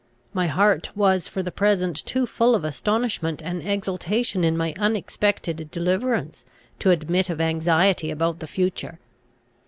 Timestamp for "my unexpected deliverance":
4.57-6.43